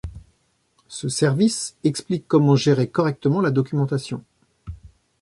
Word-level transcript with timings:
Ce 0.87 1.09
service 1.09 1.75
explique 1.83 2.27
comment 2.27 2.55
gérer 2.55 2.89
correctement 2.89 3.39
la 3.39 3.51
documentation. 3.51 4.23